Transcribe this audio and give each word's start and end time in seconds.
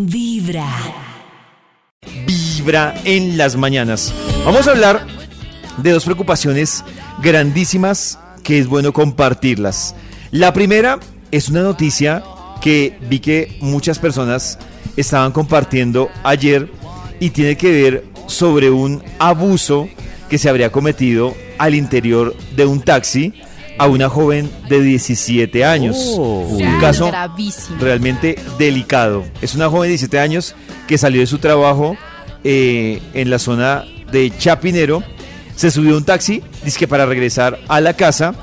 Vibra. 0.00 0.68
Vibra 2.24 2.94
en 3.04 3.36
las 3.36 3.56
mañanas. 3.56 4.14
Vamos 4.44 4.68
a 4.68 4.70
hablar 4.70 5.04
de 5.78 5.90
dos 5.90 6.04
preocupaciones 6.04 6.84
grandísimas 7.20 8.16
que 8.44 8.60
es 8.60 8.68
bueno 8.68 8.92
compartirlas. 8.92 9.96
La 10.30 10.52
primera 10.52 11.00
es 11.32 11.48
una 11.48 11.62
noticia 11.62 12.22
que 12.60 12.96
vi 13.10 13.18
que 13.18 13.58
muchas 13.60 13.98
personas 13.98 14.60
estaban 14.96 15.32
compartiendo 15.32 16.10
ayer 16.22 16.70
y 17.18 17.30
tiene 17.30 17.56
que 17.56 17.72
ver 17.72 18.04
sobre 18.28 18.70
un 18.70 19.02
abuso 19.18 19.88
que 20.30 20.38
se 20.38 20.48
habría 20.48 20.70
cometido 20.70 21.34
al 21.58 21.74
interior 21.74 22.36
de 22.54 22.66
un 22.66 22.82
taxi 22.82 23.34
a 23.78 23.86
una 23.86 24.08
joven 24.08 24.50
de 24.68 24.80
17 24.82 25.64
años. 25.64 25.96
Un 26.16 26.80
caso 26.80 27.08
Gravísimo. 27.08 27.78
realmente 27.80 28.36
delicado. 28.58 29.24
Es 29.40 29.54
una 29.54 29.68
joven 29.68 29.82
de 29.82 29.88
17 29.90 30.18
años 30.18 30.54
que 30.86 30.98
salió 30.98 31.20
de 31.20 31.26
su 31.26 31.38
trabajo 31.38 31.96
eh, 32.44 33.00
en 33.14 33.30
la 33.30 33.38
zona 33.38 33.84
de 34.12 34.32
Chapinero, 34.38 35.02
se 35.54 35.70
subió 35.70 35.94
a 35.94 35.98
un 35.98 36.04
taxi, 36.04 36.42
dice 36.64 36.78
que 36.78 36.88
para 36.88 37.04
regresar 37.04 37.58
a 37.68 37.80
la 37.80 37.94
casa, 37.94 38.34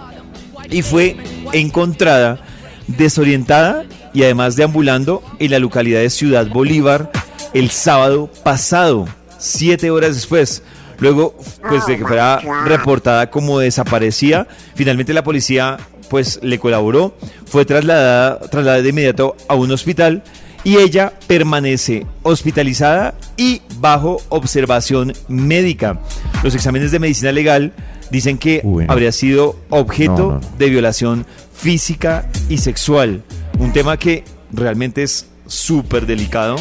y 0.70 0.81
fue 0.81 1.16
encontrada 1.54 2.40
desorientada 2.88 3.85
y 4.13 4.23
además 4.23 4.55
deambulando 4.55 5.23
en 5.40 5.52
la 5.52 5.59
localidad 5.59 6.02
de 6.02 6.09
Ciudad 6.09 6.48
Bolívar 6.48 7.12
el 7.54 7.71
sábado 7.71 8.29
pasado, 8.43 9.07
siete 9.38 9.91
horas 9.91 10.15
después. 10.15 10.62
Luego, 10.99 11.35
pues 11.67 11.85
de 11.85 11.98
que 11.98 12.05
fuera 12.05 12.40
reportada 12.66 13.30
como 13.30 13.59
desaparecida, 13.59 14.48
finalmente 14.76 15.13
la 15.13 15.23
policía 15.23 15.77
pues 16.09 16.40
le 16.44 16.59
colaboró, 16.59 17.18
fue 17.45 17.66
trasladada, 17.66 18.40
trasladada 18.41 18.81
de 18.84 18.90
inmediato 18.90 19.35
a 19.48 19.55
un 19.55 19.71
hospital 19.71 20.23
y 20.63 20.77
ella 20.77 21.13
permanece 21.27 22.05
hospitalizada 22.23 23.16
y 23.38 23.62
bajo 23.80 24.21
observación 24.30 25.13
médica. 25.27 25.99
Los 26.43 26.55
exámenes 26.55 26.91
de 26.91 26.99
medicina 26.99 27.32
legal 27.32 27.73
dicen 28.12 28.38
que 28.38 28.62
Uy, 28.63 28.85
no. 28.85 28.91
habría 28.93 29.12
sido 29.12 29.57
objeto 29.70 30.12
No, 30.18 30.27
no, 30.27 30.40
no. 30.40 30.57
de 30.57 30.70
violación 30.70 31.26
física 31.54 32.29
y 32.49 32.57
sexual. 32.60 33.23
Un 33.60 33.73
tema 33.73 33.98
que 33.98 34.23
realmente 34.51 35.04
es 35.04 35.27
súper 35.48 36.05
delicado. 36.05 36.55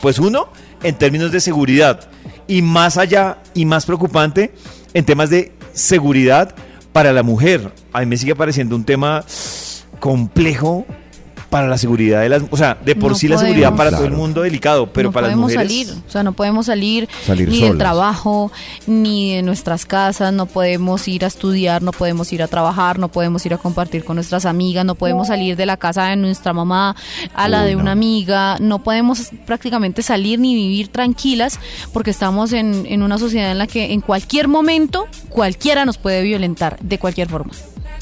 Pues 0.00 0.18
uno, 0.18 0.48
en 0.82 0.94
términos 0.96 1.32
de 1.32 1.40
seguridad. 1.40 2.00
Y 2.50 2.62
más 2.62 2.96
allá 2.96 3.38
y 3.54 3.64
más 3.64 3.86
preocupante, 3.86 4.50
en 4.92 5.04
temas 5.04 5.30
de 5.30 5.52
seguridad 5.72 6.52
para 6.92 7.12
la 7.12 7.22
mujer. 7.22 7.72
A 7.92 8.00
mí 8.00 8.06
me 8.06 8.16
sigue 8.16 8.34
pareciendo 8.34 8.74
un 8.74 8.82
tema 8.82 9.24
complejo 10.00 10.84
para 11.50 11.66
la 11.68 11.76
seguridad 11.76 12.20
de 12.22 12.28
las... 12.28 12.42
O 12.50 12.56
sea, 12.56 12.78
de 12.84 12.94
por 12.94 13.10
No 13.12 13.18
sí 13.18 13.28
la 13.28 13.36
seguridad 13.36 13.74
para 13.74 13.90
todo 13.90 14.04
el 14.04 14.12
mundo 14.12 14.42
delicado, 14.42 14.86
pero 14.92 15.08
no 15.08 15.12
para 15.12 15.26
las 15.26 15.34
podemos 15.36 15.52
mujeres... 15.52 15.88
salir, 15.88 16.04
o 16.06 16.10
sea, 16.10 16.22
no 16.22 16.32
podemos 16.32 16.66
salir, 16.66 17.08
Salir 17.26 17.48
ni 17.48 17.56
del 17.58 17.70
solas. 17.72 17.78
trabajo, 17.78 18.52
ni 18.86 19.34
de 19.34 19.42
nuestras 19.42 19.84
casas, 19.84 20.32
no 20.32 20.46
podemos 20.46 21.06
ir 21.08 21.24
a 21.24 21.28
estudiar, 21.28 21.82
no 21.82 21.90
podemos 21.92 22.32
ir 22.32 22.42
a 22.42 22.48
trabajar, 22.48 22.98
no 22.98 23.08
podemos 23.08 23.44
ir 23.46 23.52
a 23.54 23.58
compartir 23.58 24.04
con 24.04 24.14
nuestras 24.16 24.46
amigas, 24.46 24.84
no 24.84 24.94
podemos 24.94 25.26
salir 25.26 25.56
de 25.56 25.66
la 25.66 25.76
casa 25.76 26.06
de 26.06 26.16
nuestra 26.16 26.52
mamá 26.52 26.94
a 27.34 27.48
la 27.48 27.62
Uy, 27.62 27.66
de 27.68 27.74
no. 27.74 27.80
una 27.82 27.92
amiga, 27.92 28.56
no 28.60 28.82
podemos 28.82 29.30
prácticamente 29.44 30.02
salir 30.02 30.38
ni 30.38 30.54
vivir 30.54 30.88
tranquilas 30.88 31.58
porque 31.92 32.10
estamos 32.10 32.52
en, 32.52 32.86
en 32.86 33.02
una 33.02 33.18
sociedad 33.18 33.50
en 33.50 33.58
la 33.58 33.66
que 33.66 33.92
en 33.92 34.00
cualquier 34.00 34.46
momento 34.48 35.06
cualquiera 35.28 35.84
nos 35.84 35.98
puede 35.98 36.22
violentar 36.22 36.78
de 36.80 36.98
cualquier 36.98 37.28
forma. 37.28 37.50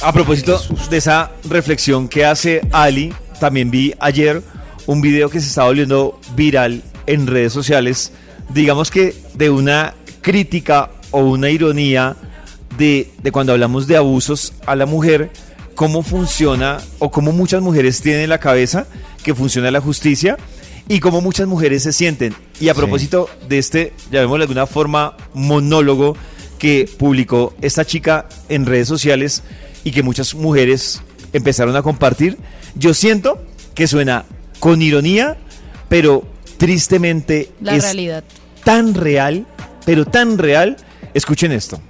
A 0.01 0.13
propósito 0.13 0.61
de 0.91 0.97
esa 0.99 1.33
reflexión 1.49 2.07
que 2.09 2.25
hace 2.25 2.61
Ali, 2.73 3.13
también 3.39 3.71
vi 3.71 3.95
ayer 4.01 4.43
un 4.87 5.01
video 5.01 5.31
que 5.31 5.41
se 5.41 5.49
está 5.49 5.65
volviendo 5.65 6.19
viral 6.35 6.83
en 7.07 7.27
redes 7.27 7.53
sociales, 7.53 8.13
digamos 8.51 8.91
que 8.91 9.15
de 9.35 9.51
una 9.51 9.95
crítica 10.21 10.91
o 11.11 11.21
una 11.21 11.51
ironía 11.51 12.17
de, 12.77 13.11
de 13.23 13.33
cuando 13.33 13.53
hablamos 13.53 13.87
de 13.87 13.97
abusos 13.97 14.53
a 14.67 14.77
la 14.77 14.87
mujer, 14.87 15.31
cómo 15.75 16.03
funciona 16.03 16.79
o 16.99 17.11
cómo 17.11 17.33
muchas 17.33 17.63
mujeres 17.63 18.01
tienen 18.01 18.23
en 18.23 18.31
la 18.31 18.39
cabeza 18.39 18.87
que 19.23 19.35
funciona 19.35 19.71
la 19.71 19.81
justicia 19.81 20.37
y 20.89 21.01
cómo 21.01 21.21
muchas 21.21 21.47
mujeres 21.47 21.83
se 21.83 21.93
sienten. 21.93 22.35
Y 22.61 22.69
a 22.69 22.75
Sí. 22.75 22.79
propósito 22.81 23.29
de 23.49 23.59
este, 23.59 23.93
llamémosle 24.11 24.41
de 24.41 24.45
alguna 24.45 24.67
forma, 24.67 25.17
monólogo 25.35 26.17
que 26.59 26.89
publicó 26.99 27.55
esta 27.61 27.85
chica 27.85 28.27
en 28.49 28.67
redes 28.67 28.89
sociales 28.89 29.43
y 29.85 29.93
que 29.93 30.03
muchas 30.03 30.35
mujeres 30.35 31.03
empezaron 31.33 31.77
a 31.77 31.83
compartir, 31.83 32.39
yo 32.75 32.95
siento 32.95 33.43
que 33.75 33.87
suena 33.87 34.25
con 34.61 34.83
ironía, 34.83 35.37
pero 35.89 36.25
tristemente 36.57 37.51
La 37.61 37.77
es 37.77 37.83
realidad. 37.85 38.25
tan 38.65 38.95
real, 38.95 39.47
pero 39.87 40.05
tan 40.05 40.39
real. 40.39 40.77
Escuchen 41.15 41.53
esto. 41.53 41.81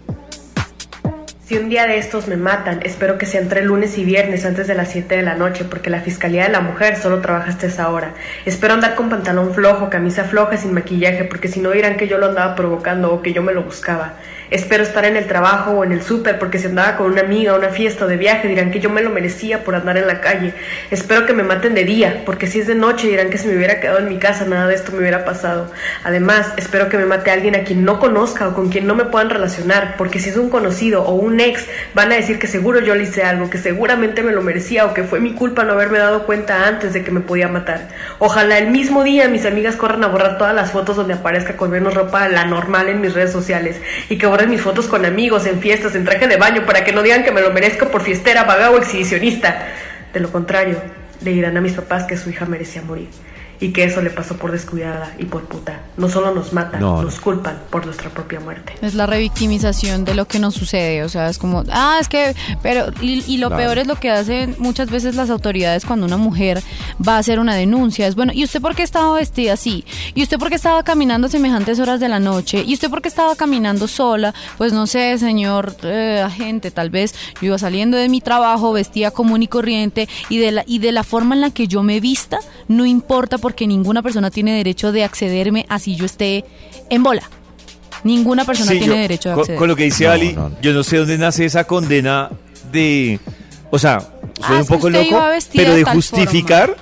Si 1.48 1.56
un 1.56 1.70
día 1.70 1.86
de 1.86 1.96
estos 1.96 2.28
me 2.28 2.36
matan, 2.36 2.80
espero 2.82 3.16
que 3.16 3.24
sea 3.24 3.40
entre 3.40 3.62
lunes 3.62 3.96
y 3.96 4.04
viernes 4.04 4.44
antes 4.44 4.66
de 4.66 4.74
las 4.74 4.90
7 4.90 5.16
de 5.16 5.22
la 5.22 5.34
noche, 5.34 5.64
porque 5.64 5.88
la 5.88 6.02
Fiscalía 6.02 6.42
de 6.42 6.50
la 6.50 6.60
Mujer 6.60 6.96
solo 6.96 7.22
trabaja 7.22 7.48
hasta 7.48 7.68
esa 7.68 7.88
hora. 7.88 8.12
Espero 8.44 8.74
andar 8.74 8.94
con 8.94 9.08
pantalón 9.08 9.54
flojo, 9.54 9.88
camisa 9.88 10.24
floja 10.24 10.58
sin 10.58 10.74
maquillaje, 10.74 11.24
porque 11.24 11.48
si 11.48 11.60
no 11.60 11.70
dirán 11.70 11.96
que 11.96 12.06
yo 12.06 12.18
lo 12.18 12.26
andaba 12.26 12.54
provocando 12.54 13.14
o 13.14 13.22
que 13.22 13.32
yo 13.32 13.42
me 13.42 13.54
lo 13.54 13.62
buscaba. 13.62 14.16
Espero 14.50 14.82
estar 14.82 15.06
en 15.06 15.16
el 15.16 15.26
trabajo 15.26 15.72
o 15.72 15.84
en 15.84 15.92
el 15.92 16.02
súper, 16.02 16.38
porque 16.38 16.58
si 16.58 16.66
andaba 16.66 16.96
con 16.96 17.12
una 17.12 17.22
amiga 17.22 17.54
una 17.54 17.70
fiesta 17.70 18.04
o 18.04 18.08
de 18.08 18.18
viaje, 18.18 18.48
dirán 18.48 18.70
que 18.70 18.80
yo 18.80 18.90
me 18.90 19.02
lo 19.02 19.08
merecía 19.08 19.64
por 19.64 19.74
andar 19.74 19.96
en 19.96 20.06
la 20.06 20.20
calle. 20.20 20.52
Espero 20.90 21.24
que 21.24 21.32
me 21.32 21.44
maten 21.44 21.74
de 21.74 21.84
día, 21.84 22.24
porque 22.26 22.46
si 22.46 22.60
es 22.60 22.66
de 22.66 22.74
noche 22.74 23.08
dirán 23.08 23.30
que 23.30 23.38
si 23.38 23.48
me 23.48 23.56
hubiera 23.56 23.80
quedado 23.80 24.00
en 24.00 24.08
mi 24.08 24.18
casa 24.18 24.44
nada 24.44 24.66
de 24.66 24.74
esto 24.74 24.92
me 24.92 24.98
hubiera 24.98 25.24
pasado. 25.24 25.70
Además, 26.04 26.52
espero 26.58 26.90
que 26.90 26.98
me 26.98 27.06
mate 27.06 27.30
alguien 27.30 27.56
a 27.56 27.64
quien 27.64 27.84
no 27.84 27.98
conozca 27.98 28.48
o 28.48 28.54
con 28.54 28.68
quien 28.68 28.86
no 28.86 28.94
me 28.94 29.06
puedan 29.06 29.30
relacionar, 29.30 29.96
porque 29.96 30.18
si 30.18 30.28
es 30.28 30.36
un 30.36 30.50
conocido 30.50 31.04
o 31.04 31.14
un 31.14 31.37
ex, 31.40 31.66
van 31.94 32.12
a 32.12 32.16
decir 32.16 32.38
que 32.38 32.46
seguro 32.46 32.80
yo 32.80 32.94
le 32.94 33.04
hice 33.04 33.22
algo, 33.22 33.50
que 33.50 33.58
seguramente 33.58 34.22
me 34.22 34.32
lo 34.32 34.42
merecía 34.42 34.86
o 34.86 34.94
que 34.94 35.04
fue 35.04 35.20
mi 35.20 35.34
culpa 35.34 35.64
no 35.64 35.72
haberme 35.72 35.98
dado 35.98 36.24
cuenta 36.26 36.66
antes 36.66 36.92
de 36.92 37.02
que 37.02 37.10
me 37.10 37.20
podía 37.20 37.48
matar. 37.48 37.88
Ojalá 38.18 38.58
el 38.58 38.70
mismo 38.70 39.04
día 39.04 39.28
mis 39.28 39.46
amigas 39.46 39.76
corran 39.76 40.04
a 40.04 40.08
borrar 40.08 40.38
todas 40.38 40.54
las 40.54 40.72
fotos 40.72 40.96
donde 40.96 41.14
aparezca 41.14 41.56
con 41.56 41.70
menos 41.70 41.94
ropa 41.94 42.28
la 42.28 42.44
normal 42.44 42.88
en 42.88 43.00
mis 43.00 43.14
redes 43.14 43.32
sociales 43.32 43.76
y 44.08 44.18
que 44.18 44.26
borren 44.26 44.50
mis 44.50 44.60
fotos 44.60 44.86
con 44.86 45.04
amigos, 45.04 45.46
en 45.46 45.60
fiestas, 45.60 45.94
en 45.94 46.04
traje 46.04 46.26
de 46.26 46.36
baño, 46.36 46.64
para 46.66 46.84
que 46.84 46.92
no 46.92 47.02
digan 47.02 47.24
que 47.24 47.32
me 47.32 47.40
lo 47.40 47.50
merezco 47.50 47.88
por 47.88 48.02
fiestera, 48.02 48.44
vaga 48.44 48.70
o 48.70 48.78
exhibicionista. 48.78 49.66
De 50.12 50.20
lo 50.20 50.30
contrario, 50.30 50.80
le 51.22 51.32
dirán 51.32 51.56
a 51.56 51.60
mis 51.60 51.72
papás 51.72 52.04
que 52.04 52.16
su 52.16 52.30
hija 52.30 52.46
merecía 52.46 52.82
morir 52.82 53.08
y 53.60 53.72
que 53.72 53.84
eso 53.84 54.00
le 54.02 54.10
pasó 54.10 54.36
por 54.36 54.52
descuidada 54.52 55.14
y 55.18 55.24
por 55.24 55.44
puta. 55.44 55.80
No 55.96 56.08
solo 56.08 56.34
nos 56.34 56.52
matan, 56.52 56.80
No, 56.80 56.96
no. 56.96 57.02
nos 57.02 57.18
culpan 57.20 57.58
por 57.70 57.84
nuestra 57.86 58.10
propia 58.10 58.40
muerte. 58.40 58.74
Es 58.82 58.94
la 58.94 59.06
revictimización 59.06 60.04
de 60.04 60.14
lo 60.14 60.26
que 60.26 60.38
nos 60.38 60.54
sucede, 60.54 61.02
o 61.04 61.08
sea, 61.08 61.28
es 61.28 61.38
como, 61.38 61.64
ah, 61.70 61.98
es 62.00 62.08
que, 62.08 62.34
pero, 62.62 62.86
y, 63.00 63.24
y 63.26 63.38
lo 63.38 63.48
Claro. 63.48 63.62
peor 63.64 63.78
es 63.78 63.86
lo 63.86 63.96
que 63.96 64.10
hacen 64.10 64.54
muchas 64.58 64.90
veces 64.90 65.14
las 65.14 65.30
autoridades 65.30 65.84
cuando 65.84 66.06
una 66.06 66.16
mujer 66.16 66.62
va 67.06 67.16
a 67.16 67.18
hacer 67.18 67.38
una 67.40 67.54
denuncia, 67.54 68.06
es 68.06 68.14
bueno, 68.14 68.32
¿y 68.34 68.44
usted 68.44 68.60
por 68.60 68.74
qué 68.74 68.82
estaba 68.82 69.12
vestida 69.14 69.54
así? 69.54 69.84
¿Y 70.14 70.22
usted 70.22 70.38
por 70.38 70.48
qué 70.50 70.54
estaba 70.56 70.82
caminando 70.82 71.26
a 71.26 71.30
semejantes 71.30 71.78
horas 71.80 71.98
de 72.00 72.08
la 72.08 72.20
noche? 72.20 72.62
¿Y 72.66 72.74
usted 72.74 72.90
por 72.90 73.02
qué 73.02 73.08
estaba 73.08 73.34
caminando 73.36 73.88
sola? 73.88 74.34
Pues 74.58 74.72
no 74.72 74.86
sé, 74.86 75.18
señor 75.18 75.74
eh, 75.82 76.22
agente, 76.24 76.70
tal 76.70 76.90
vez 76.90 77.14
yo 77.40 77.48
iba 77.48 77.58
saliendo 77.58 77.96
de 77.96 78.08
mi 78.08 78.20
trabajo, 78.20 78.72
vestía 78.72 79.10
común 79.10 79.42
y 79.42 79.48
corriente, 79.48 80.08
y 80.28 80.38
de 80.38 80.52
la, 80.52 80.64
y 80.66 80.78
de 80.78 80.92
la 80.92 81.04
forma 81.04 81.34
en 81.34 81.40
la 81.40 81.50
que 81.50 81.66
yo 81.68 81.82
me 81.82 82.00
vista, 82.00 82.38
no 82.68 82.84
importa 82.86 83.38
porque 83.48 83.66
ninguna 83.66 84.02
persona 84.02 84.30
tiene 84.30 84.54
derecho 84.58 84.92
de 84.92 85.04
accederme 85.04 85.64
así 85.70 85.96
yo 85.96 86.04
esté 86.04 86.44
en 86.90 87.02
bola. 87.02 87.22
Ninguna 88.04 88.44
persona 88.44 88.72
Sí, 88.72 88.78
tiene 88.78 88.94
yo- 88.94 89.00
derecho 89.00 89.30
a 89.30 89.32
con, 89.32 89.40
acceder. 89.40 89.58
con 89.58 89.68
lo 89.68 89.74
que 89.74 89.84
dice 89.84 90.04
No, 90.04 90.10
Ali, 90.10 90.32
no, 90.34 90.50
no. 90.50 90.56
yo 90.60 90.74
no 90.74 90.82
sé 90.82 90.98
dónde 90.98 91.16
nace 91.16 91.46
esa 91.46 91.64
condena 91.64 92.28
de, 92.70 93.18
o 93.70 93.78
sea, 93.78 94.00
soy 94.00 94.56
Ah, 94.56 94.60
un 94.60 94.66
poco 94.66 94.90
loco, 94.90 95.18
pero 95.54 95.70
de 95.72 95.78
de 95.78 95.84
justificar, 95.84 96.76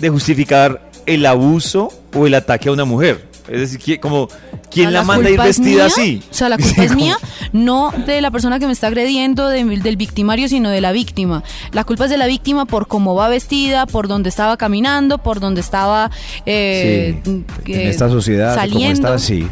de 0.00 0.08
justificar 0.08 0.90
el 1.06 1.24
abuso 1.26 1.92
o 2.12 2.26
el 2.26 2.34
ataque 2.34 2.68
a 2.68 2.72
una 2.72 2.84
mujer. 2.84 3.28
Es 3.50 3.60
decir, 3.72 3.98
como 4.00 4.28
¿quién 4.70 4.88
Ah, 4.88 4.90
la 4.92 5.02
manda 5.02 5.28
a 5.28 5.32
ir 5.32 5.40
vestida 5.40 5.84
mía, 5.84 5.86
así? 5.86 6.22
O 6.30 6.34
sea, 6.34 6.48
la 6.48 6.56
Sí, 6.58 6.62
culpa 6.62 6.82
es 6.84 6.92
como- 6.92 7.04
mía, 7.04 7.16
no 7.52 7.92
de 8.06 8.20
la 8.20 8.30
persona 8.30 8.58
que 8.58 8.66
me 8.66 8.72
está 8.72 8.86
agrediendo, 8.86 9.48
de- 9.48 9.64
del 9.64 9.96
victimario, 9.96 10.48
sino 10.48 10.70
de 10.70 10.80
la 10.80 10.92
víctima. 10.92 11.42
La 11.72 11.84
culpa 11.84 12.04
es 12.04 12.10
de 12.10 12.16
la 12.18 12.26
víctima 12.26 12.66
por 12.66 12.86
cómo 12.86 13.14
va 13.14 13.28
vestida, 13.28 13.86
por 13.86 14.06
dónde 14.08 14.28
estaba 14.28 14.56
caminando, 14.56 15.18
por 15.18 15.40
dónde 15.40 15.60
estaba 15.60 16.10
eh, 16.46 17.20
Sí, 17.24 17.44
en 17.66 17.80
esta 17.88 18.08
sociedad, 18.08 18.54
como 18.54 18.60
saliendo. 18.68 18.94
está 19.08 19.14
así. 19.14 19.46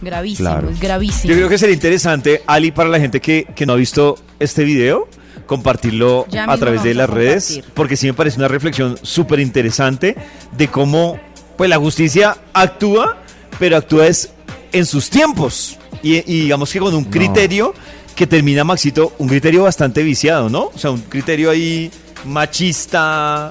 Gravísimo, 0.00 0.48
Claro. 0.48 0.70
es 0.70 0.78
gravísimo. 0.80 1.30
Yo 1.32 1.36
creo 1.36 1.48
que 1.48 1.58
sería 1.58 1.74
interesante, 1.74 2.42
Ali, 2.46 2.70
para 2.70 2.88
la 2.88 3.00
gente 3.00 3.20
que, 3.20 3.46
que 3.56 3.66
no 3.66 3.72
ha 3.72 3.76
visto 3.76 4.16
este 4.38 4.62
video, 4.64 5.08
compartirlo 5.46 6.26
Ya 6.30 6.44
a 6.44 6.56
través 6.56 6.82
de 6.84 6.94
las 6.94 7.10
redes, 7.10 7.62
porque 7.74 7.96
sí 7.96 8.06
me 8.06 8.14
parece 8.14 8.38
una 8.38 8.48
reflexión 8.48 8.96
súper 9.02 9.40
interesante 9.40 10.14
de 10.56 10.68
cómo 10.68 11.18
pues, 11.58 11.68
la 11.68 11.76
justicia 11.76 12.38
actúa, 12.54 13.18
pero 13.58 13.76
actúa 13.76 14.06
es 14.06 14.30
en 14.72 14.86
sus 14.86 15.10
tiempos. 15.10 15.76
Y, 16.02 16.16
y 16.18 16.42
digamos 16.42 16.72
que 16.72 16.78
con 16.78 16.94
un 16.94 17.04
No. 17.04 17.10
criterio 17.10 17.74
que 18.16 18.26
termina, 18.26 18.64
Maxito, 18.64 19.12
un 19.18 19.28
criterio 19.28 19.64
bastante 19.64 20.02
viciado, 20.02 20.48
¿no? 20.48 20.70
O 20.74 20.78
sea, 20.78 20.90
un 20.92 21.00
criterio 21.02 21.50
ahí 21.50 21.90
machista, 22.24 23.50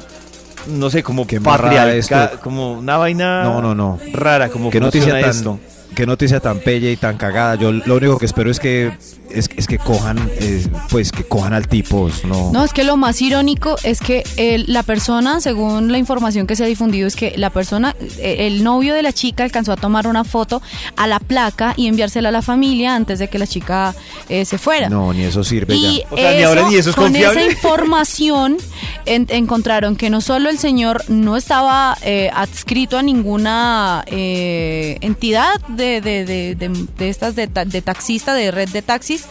no 0.67 0.89
sé, 0.89 1.03
como 1.03 1.25
patriarcal, 1.25 1.97
esto. 1.97 2.39
como 2.41 2.73
una 2.73 2.97
vaina 2.97 3.43
No, 3.43 3.61
no, 3.61 3.73
no. 3.75 3.99
rara, 4.13 4.49
como 4.49 4.69
Qué 4.69 4.79
noticia 4.79 5.11
funciona 5.13 5.21
tan, 5.21 5.29
esto. 5.37 5.59
Qué 5.95 6.05
noticia 6.05 6.39
tan 6.39 6.61
bella 6.65 6.89
y 6.91 6.97
tan 6.97 7.17
cagada. 7.17 7.55
Yo 7.55 7.71
lo 7.71 7.95
único 7.95 8.17
que 8.17 8.25
espero 8.25 8.49
es 8.51 8.59
que 8.59 8.91
es, 9.29 9.49
es 9.57 9.67
que 9.67 9.77
cojan, 9.77 10.17
eh, 10.39 10.65
pues 10.89 11.11
que 11.11 11.23
cojan 11.25 11.53
al 11.53 11.67
tipo. 11.67 12.09
No. 12.23 12.51
No, 12.53 12.63
es 12.63 12.71
que 12.71 12.83
lo 12.85 12.95
más 12.95 13.21
irónico 13.21 13.75
es 13.83 13.99
que 13.99 14.23
el- 14.37 14.65
la 14.71 14.83
persona, 14.83 15.41
según 15.41 15.91
la 15.91 15.97
información 15.97 16.47
que 16.47 16.55
se 16.55 16.63
ha 16.63 16.67
difundido, 16.67 17.07
es 17.07 17.15
que 17.17 17.33
la 17.37 17.49
persona, 17.49 17.93
eh, 18.19 18.47
el 18.47 18.63
novio 18.63 18.93
de 18.93 19.01
la 19.03 19.11
chica 19.11 19.43
alcanzó 19.43 19.73
a 19.73 19.75
tomar 19.77 20.07
una 20.07 20.23
foto 20.23 20.61
a 20.95 21.07
la 21.07 21.19
placa 21.19 21.73
y 21.75 21.87
enviársela 21.87 22.29
a 22.29 22.31
la 22.31 22.41
familia 22.41 22.95
antes 22.95 23.19
de 23.19 23.27
que 23.27 23.37
la 23.37 23.47
chica 23.47 23.93
eh, 24.29 24.45
se 24.45 24.57
fuera. 24.57 24.87
No, 24.89 25.11
ni 25.13 25.23
eso 25.23 25.43
sirve 25.43 25.75
Y 25.75 25.99
ya. 25.99 26.07
O 26.11 26.15
sea, 26.17 26.33
ni 26.37 26.43
ahora 26.43 26.69
ni 26.69 26.75
eso 26.75 26.89
es 26.91 26.95
con 26.95 27.05
confiable. 27.05 27.41
esa 27.47 27.51
información 27.51 28.57
en- 29.05 29.27
encontraron 29.29 29.95
que 29.97 30.09
no 30.09 30.21
solo 30.21 30.49
el 30.49 30.57
señor 30.57 31.03
no 31.09 31.35
estaba 31.35 31.97
eh, 32.01 32.29
adscrito 32.33 32.97
a 32.97 33.03
ninguna 33.03 34.03
eh, 34.07 34.97
entidad 35.01 35.59
de, 35.77 36.01
de- 36.01 36.25
de- 36.25 36.55
de- 36.55 36.85
de 36.97 37.09
estas 37.09 37.35
de, 37.35 37.47
ta- 37.47 37.63
de 37.65 37.81
taxista, 37.81 38.33
de 38.33 38.51
red 38.51 38.67
de 38.69 38.81
taxis, 38.81 39.25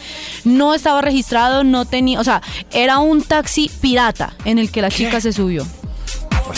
no 0.45 0.75
estaba 0.75 1.03
registrado, 1.03 1.65
no 1.65 1.85
tenía, 1.85 2.21
o 2.21 2.25
sea, 2.25 2.41
era 2.73 2.99
un 3.01 3.23
taxi 3.23 3.71
pirata 3.81 4.35
en 4.45 4.59
el 4.59 4.71
que 4.71 4.81
la 4.81 4.91
chica 4.91 5.21
se 5.21 5.33
subió. 5.33 5.67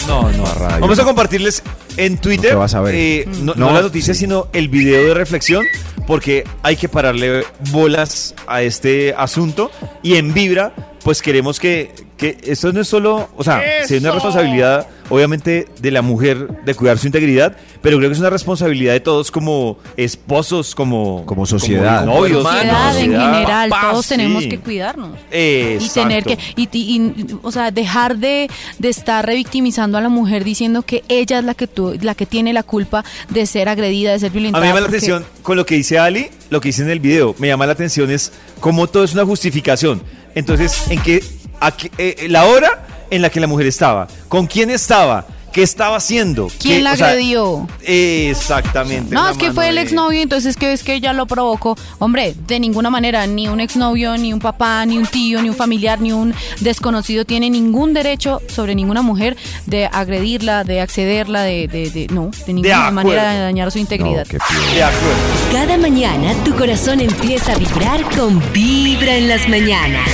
No, 0.07 0.31
no. 0.31 0.43
Barrada, 0.43 0.79
Vamos 0.81 0.97
yo 0.97 1.03
a 1.03 1.05
no- 1.05 1.09
compartirles 1.11 1.63
en 1.97 2.19
Twitter 2.19 2.51
te 2.51 2.55
vas 2.57 2.75
a 2.75 2.81
ver. 2.81 2.95
eh, 2.95 3.25
no, 3.43 3.55
No, 3.55 3.67
no 3.69 3.73
la 3.73 3.81
noticia, 3.83 4.13
sí. 4.15 4.21
sino 4.21 4.49
el 4.53 4.69
video 4.69 5.07
de 5.09 5.15
reflexión, 5.15 5.65
porque 6.07 6.45
hay 6.63 6.77
que 6.77 6.89
pararle 6.89 7.45
bolas 7.71 8.35
a 8.47 8.63
este 8.63 9.15
asunto. 9.17 9.71
Y 10.03 10.17
en 10.17 10.35
Vibra, 10.35 10.75
pues 11.03 11.23
queremos 11.23 11.59
que, 11.59 11.93
que 12.19 12.37
esto 12.45 12.71
no 12.73 12.83
es 12.83 12.89
solo, 12.89 13.31
o 13.37 13.43
sea, 13.43 13.63
sí 13.87 13.95
es 13.95 14.01
una 14.03 14.13
responsabilidad, 14.13 14.87
obviamente, 15.09 15.67
de 15.81 15.91
la 15.91 16.03
mujer 16.03 16.63
de 16.65 16.75
cuidar 16.75 16.99
su 16.99 17.07
integridad, 17.07 17.57
pero 17.83 17.97
creo 17.99 18.09
que 18.11 18.15
es 18.15 18.21
una 18.21 18.31
responsabilidad 18.31 18.93
de 18.93 19.01
todos 19.01 19.31
como 19.31 19.79
esposos, 19.97 20.75
como, 20.75 21.25
Como 21.27 21.47
sociedad. 21.47 22.05
novios, 22.05 22.43
Sociedad 22.43 22.77
como 22.77 22.89
en 22.89 22.95
sociedad, 22.95 23.33
general, 23.33 23.71
papás, 23.71 23.91
todos 23.93 24.07
tenemos 24.09 24.45
que 24.47 24.59
cuidarnos. 24.59 25.11
Exacto. 25.31 25.85
Y 25.85 26.03
tener 26.03 26.25
que, 26.25 26.39
y, 26.57 26.69
y- 26.73 26.97
y, 26.97 27.27
o 27.43 27.53
sea, 27.53 27.71
dejar 27.71 28.17
de, 28.19 28.49
de 28.79 28.89
estar 28.89 29.25
revictimizando 29.25 29.99
a 29.99 30.01
la 30.01 30.09
mujer 30.09 30.45
diciendo 30.45 30.83
que 30.83 31.05
ella 31.09 31.39
es 31.39 31.45
la 31.45 31.55
que 31.55 31.67
tu- 31.67 31.97
la 32.01 32.15
que 32.15 32.27
tiene 32.27 32.53
la 32.53 32.63
culpa 32.63 33.05
de 33.29 33.47
ser 33.47 33.69
agredida, 33.69 34.13
de 34.13 34.19
ser 34.19 34.31
A 34.31 34.33
violentada. 34.33 34.63
mí 34.63 34.67
me 34.69 34.75
llama 34.75 34.81
la 34.81 34.89
atención 34.89 35.25
con 35.43 35.57
lo 35.57 35.65
que 35.67 35.75
dice 35.77 35.99
Ali, 35.99 36.29
lo 36.51 36.61
que 36.61 36.69
dice 36.69 36.83
en 36.83 36.91
el 36.91 37.01
video. 37.01 37.35
Me 37.39 37.49
llama 37.49 37.67
la 37.67 37.73
atención 37.73 38.11
es 38.11 38.33
cómo 38.61 38.87
todo 38.87 39.05
es 39.05 39.13
una 39.15 39.25
justificación. 39.25 40.03
Entonces, 40.35 40.91
¿en 40.91 41.01
qué, 41.03 41.23
a 41.61 41.77
qué- 41.77 41.91
eh, 41.99 42.27
la 42.29 42.45
hora 42.47 42.87
en 43.11 43.23
la 43.23 43.31
que 43.31 43.41
la 43.41 43.47
mujer 43.47 43.67
estaba? 43.67 44.07
¿Con 44.29 44.47
quién 44.47 44.71
estaba? 44.71 45.27
¿Qué 45.53 45.63
estaba 45.63 45.97
haciendo? 45.97 46.49
¿Quién 46.61 46.77
¿Qué- 46.77 46.83
la 46.83 46.93
o 46.93 46.97
sea, 46.97 47.09
agredió? 47.09 47.67
exactamente. 47.83 49.15
No, 49.15 49.29
es 49.31 49.39
que 49.39 49.51
fue 49.51 49.71
el 49.71 49.79
exnovio, 49.79 50.21
entonces 50.21 50.57
que 50.57 50.73
es 50.75 50.85
que 50.85 50.93
ella 50.95 51.15
lo 51.15 51.27
provocó. 51.27 51.75
Hombre, 51.99 52.35
de 52.47 52.61
ninguna 52.61 52.91
manera, 52.91 53.27
ni 53.27 53.49
un 53.49 53.59
exnovio, 53.59 54.17
ni 54.19 54.33
un 54.33 54.41
papá, 54.41 54.85
ni 54.85 54.99
un 54.99 55.07
tío, 55.07 55.41
ni 55.43 55.49
un 55.49 55.55
familiar, 55.57 56.01
ni 56.01 56.13
un 56.13 56.35
desconocido 56.61 57.25
tiene 57.25 57.49
ningún 57.49 57.95
derecho 57.95 58.43
sobre 58.49 58.75
ninguna 58.75 59.01
mujer 59.01 59.37
de 59.65 59.87
agredirla, 59.87 60.65
de 60.65 60.83
accederla, 60.83 61.43
de, 61.43 61.67
de, 61.67 61.91
de- 61.91 62.07
no, 62.09 62.31
de 62.47 62.53
ninguna 62.53 62.91
manera 62.91 63.33
de 63.33 63.41
dañar 63.41 63.71
su 63.73 63.79
No, 63.79 63.83
integridad. 63.83 64.27
De 64.27 64.37
acuerdo. 64.83 65.17
Cada 65.51 65.79
mañana 65.79 66.35
tu 66.45 66.55
corazón 66.55 67.01
empieza 67.01 67.53
a 67.55 67.57
vibrar 67.57 68.03
con 68.17 68.41
Vibra 68.53 69.17
en 69.17 69.29
las 69.29 69.49
mañanas. 69.49 70.09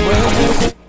Música 0.00 0.79